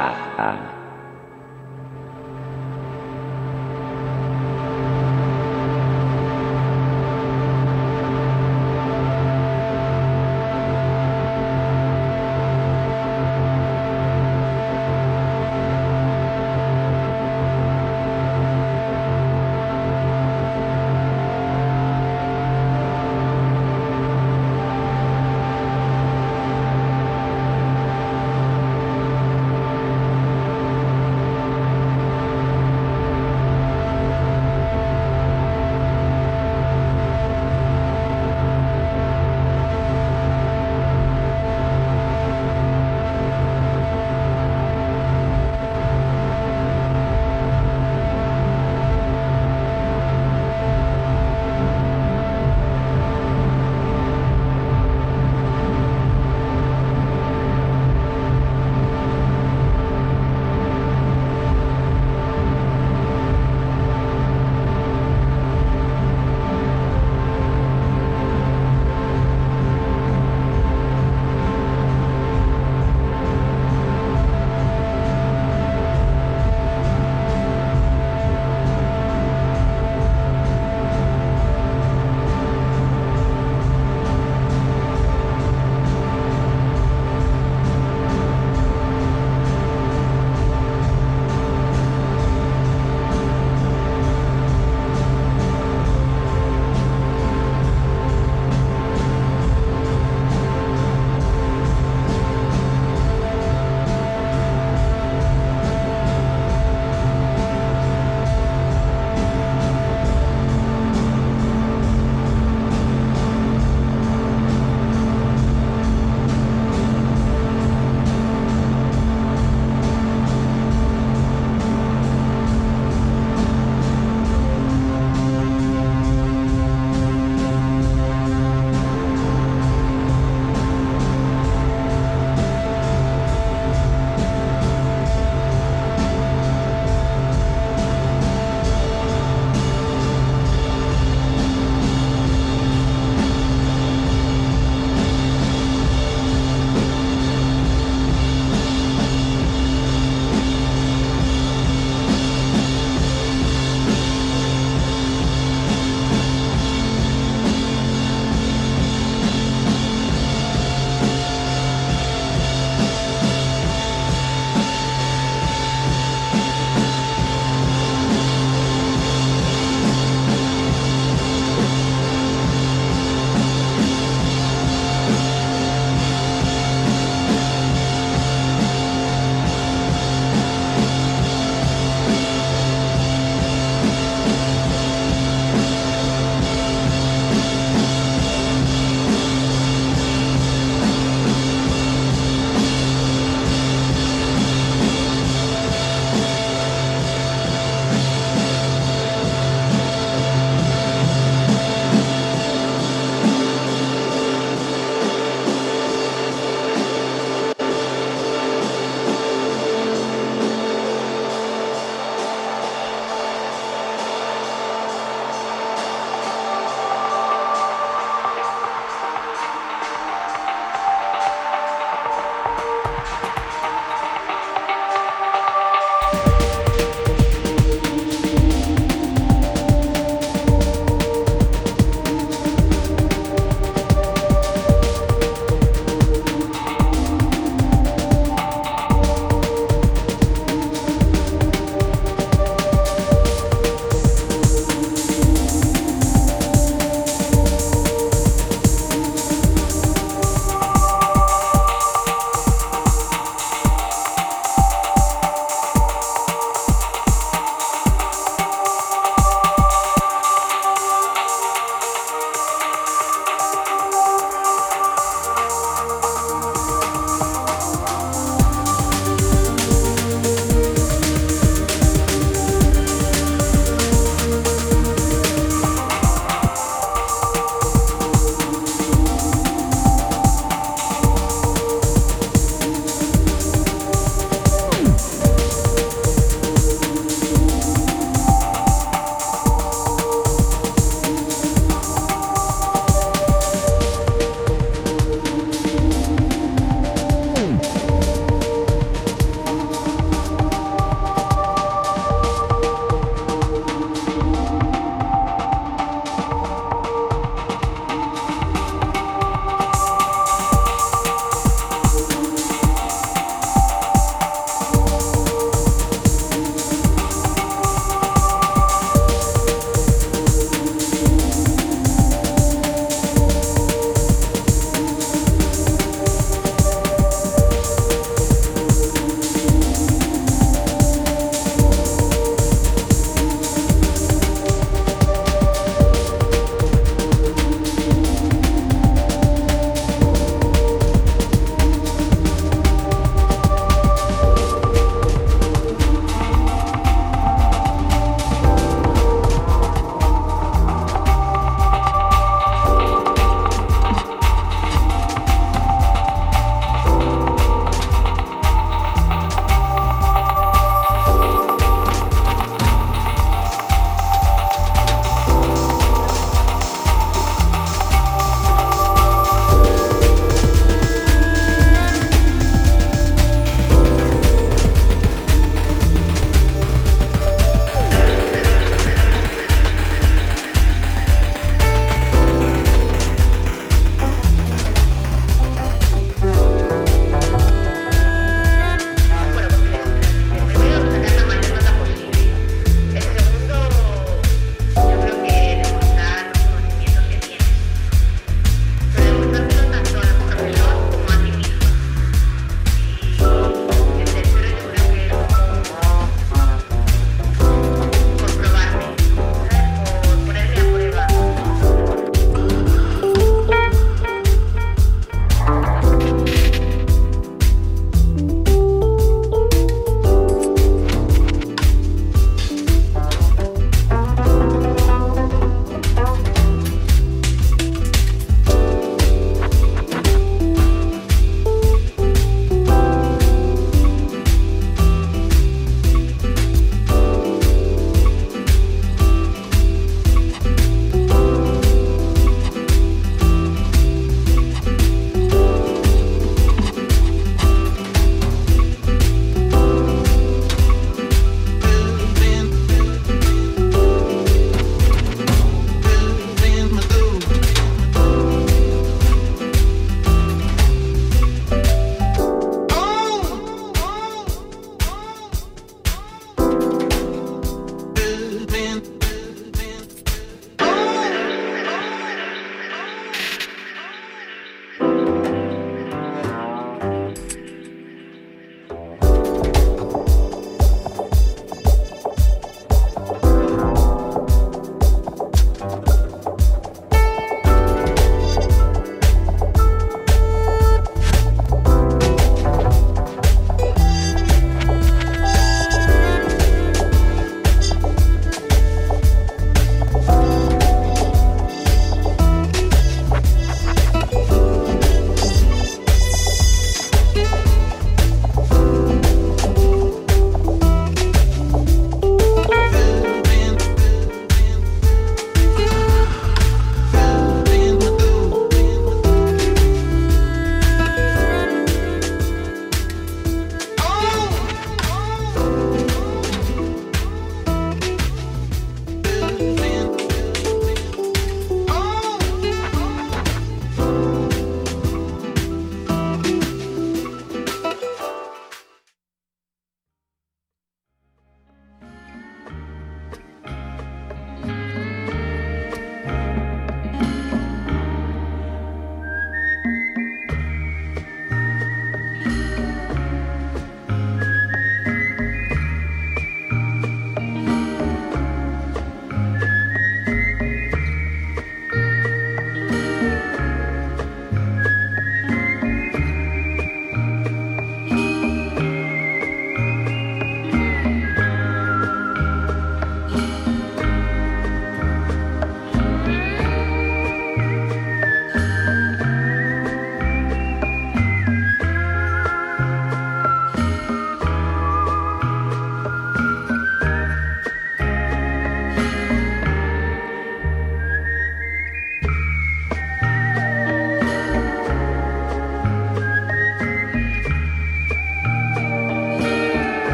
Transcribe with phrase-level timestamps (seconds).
[0.00, 0.79] 啊啊。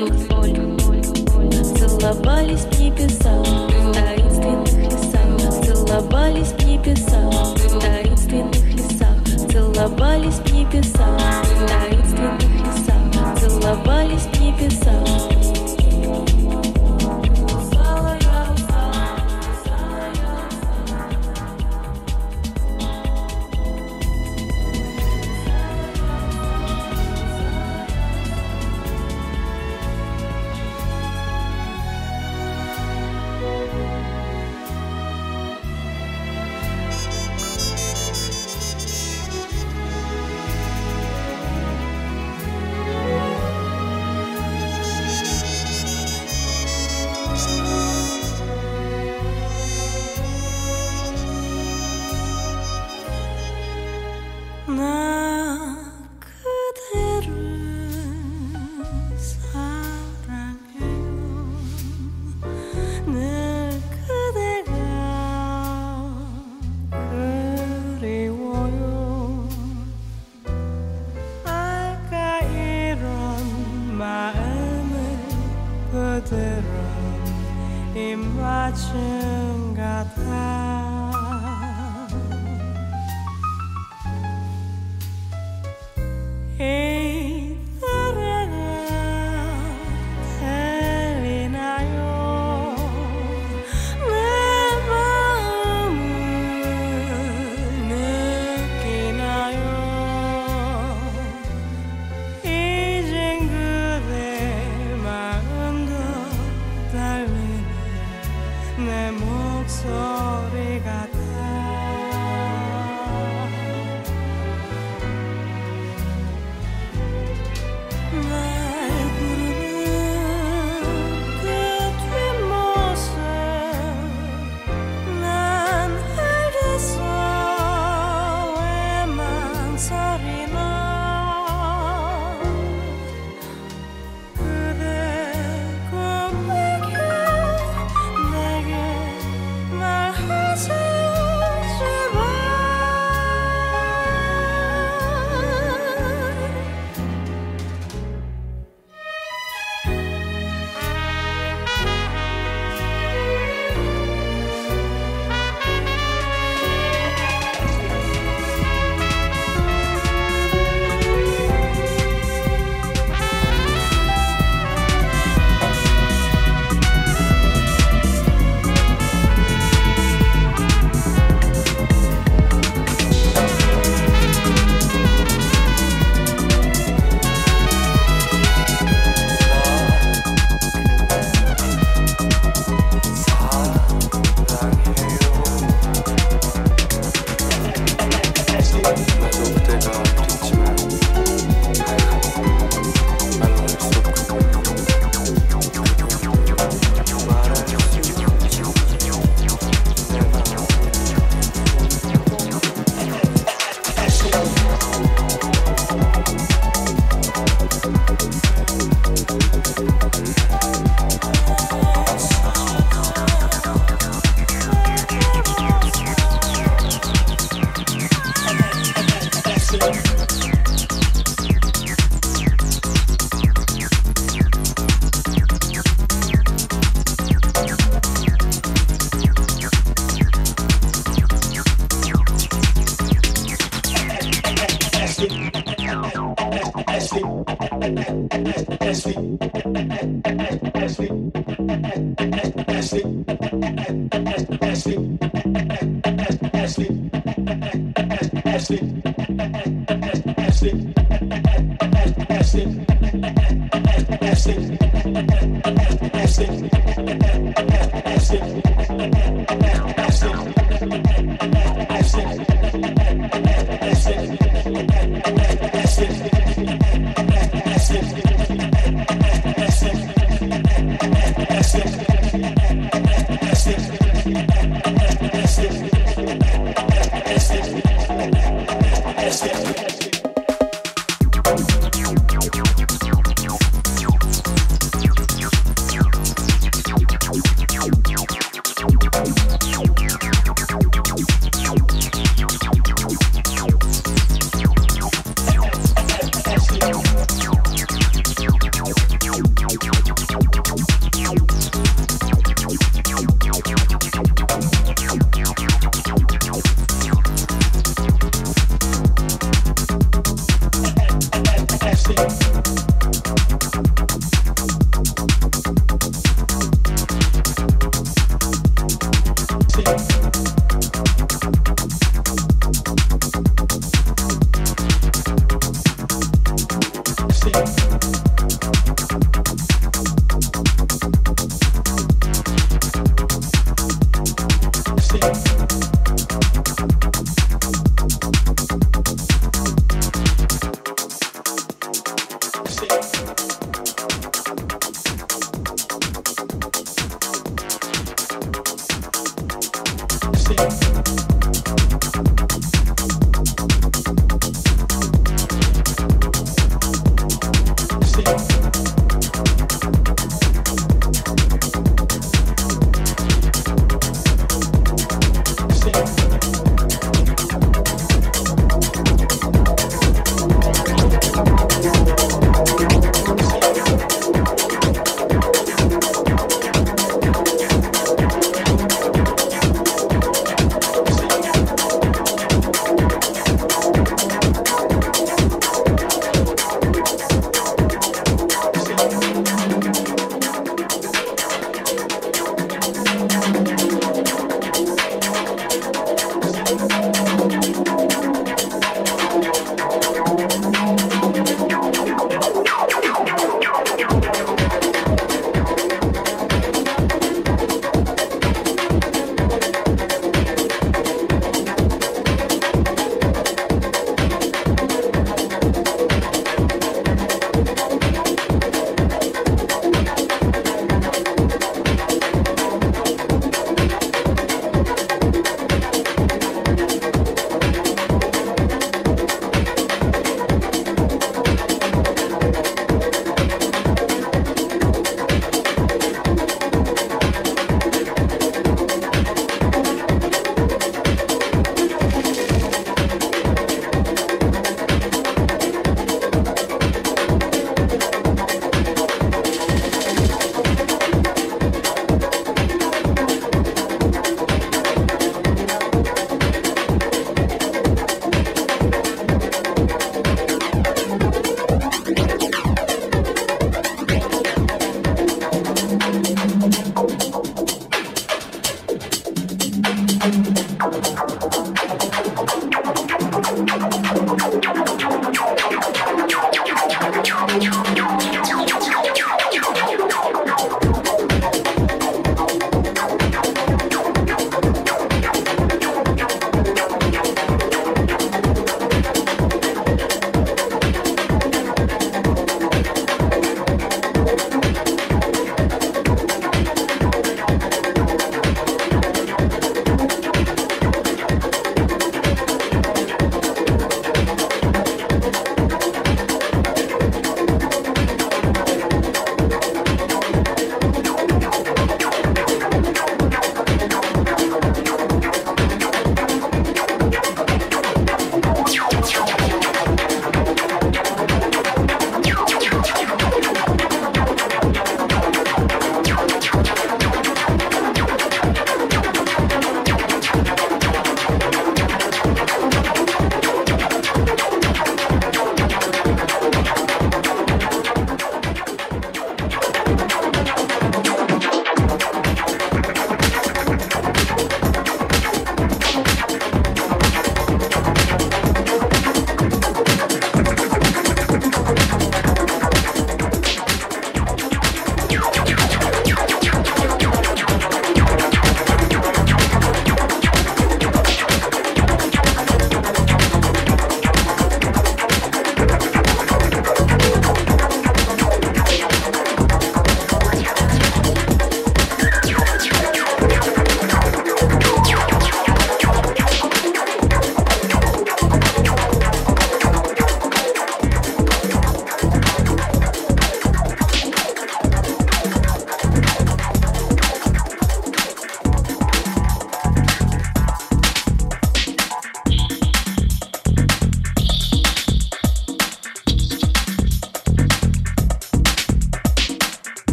[0.00, 0.37] Acid.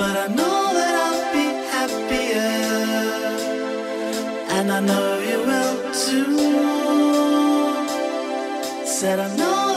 [0.00, 2.52] but I know that I'll be happier,
[4.56, 6.38] and I know you will too.
[8.86, 9.69] Said I know.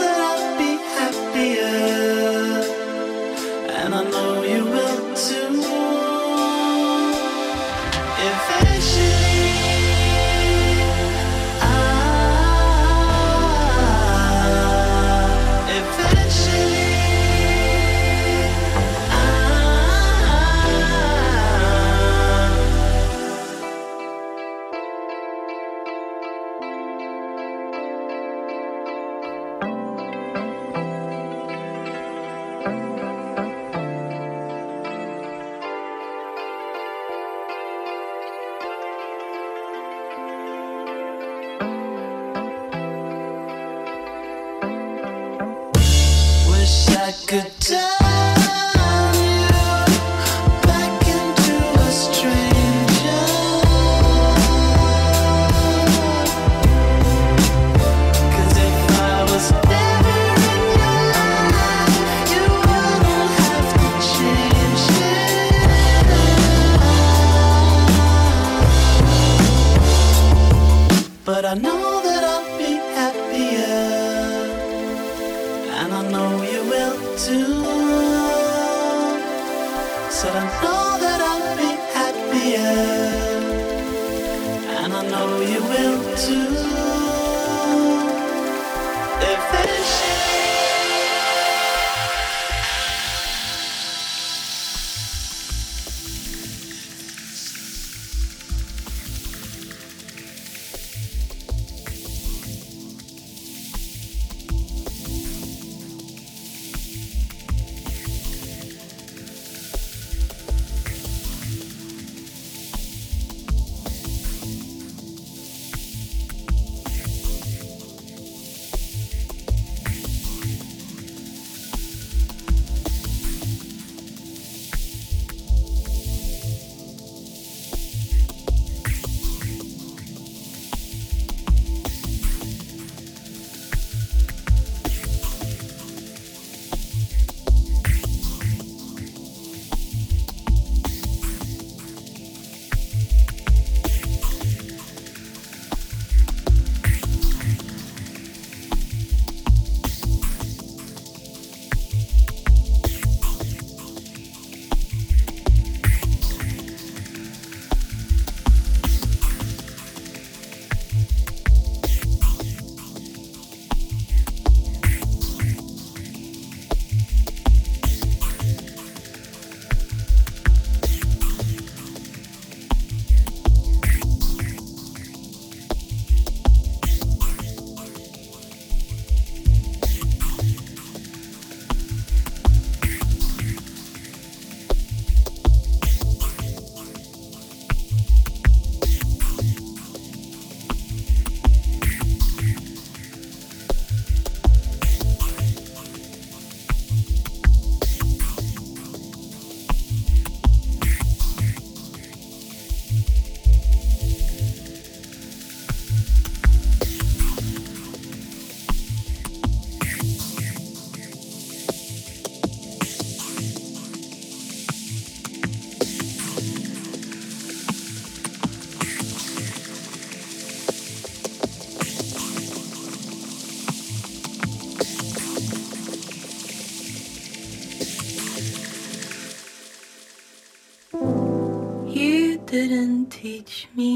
[233.24, 233.93] teach me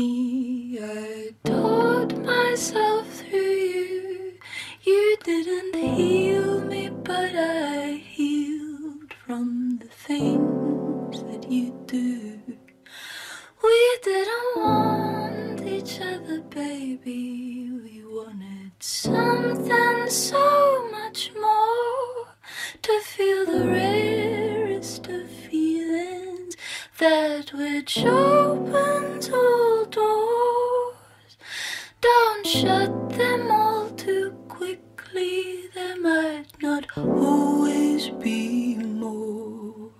[32.48, 39.90] shut them all too quickly, there might not always be more.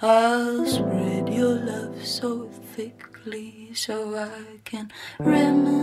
[0.00, 4.90] I'll spread your love so thickly so I can
[5.20, 5.81] remember.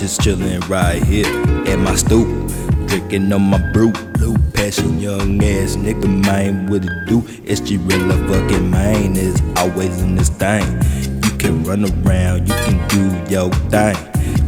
[0.00, 1.26] Just chillin' right here
[1.66, 2.26] at my stoop.
[2.86, 7.22] Drinking on my brew, blue passion, young ass nigga, man, what it do?
[7.44, 10.64] It's real fucking man, is always in this thing.
[11.22, 13.94] You can run around, you can do your thing.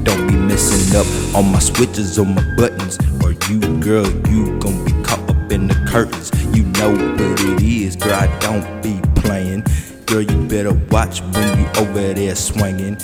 [0.05, 2.99] Don't be messing up on my switches, on my buttons.
[3.23, 6.31] Or you, girl, you gon' be caught up in the curtains.
[6.57, 9.65] You know what it is, girl, I don't be playing.
[10.07, 12.97] Girl, you better watch when you over there swinging.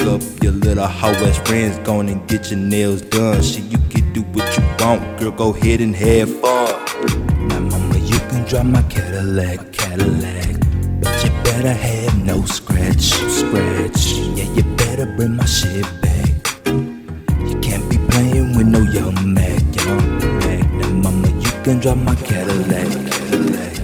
[0.00, 3.42] Up your little hoe ass friends, go on and get your nails done.
[3.42, 7.48] Shit, you can do what you want, girl, go ahead and have fun.
[7.48, 10.56] Now, mama, you can drive my Cadillac, Cadillac.
[11.02, 14.12] But you better have no scratch, scratch.
[14.36, 16.30] Yeah, you better bring my shit back.
[16.66, 20.72] You can't be playing with no young Mac, young Mac.
[20.72, 23.76] Now, mama, you can drive my Cadillac, Cadillac.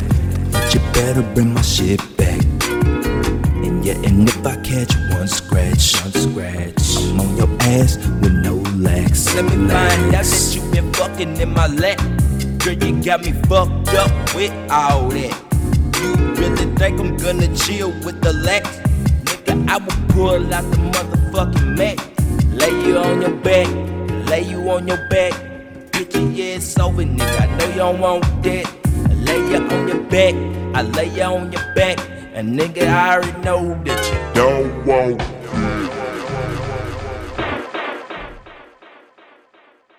[0.51, 2.16] But you better bring my shit back.
[3.89, 8.33] And yeah, and if I catch one scratch, one scratch, I'm on your ass with
[8.33, 9.33] no lax.
[9.37, 11.99] Let me find out that you been fucking in my lap.
[12.59, 15.33] Girl, you got me fucked up with all that.
[16.03, 18.69] You really think I'm gonna chill with the lax?
[19.25, 21.99] Nigga, I will pull out the motherfucking Mac.
[22.59, 23.69] Lay you on your back,
[24.29, 25.33] lay you on your back.
[25.93, 27.41] Bitch, your ass over, nigga.
[27.41, 28.67] I know you don't want that.
[28.67, 30.35] I lay you on your back,
[30.75, 32.16] I lay you on your back.
[32.37, 35.36] And nigga, I already know that you don't want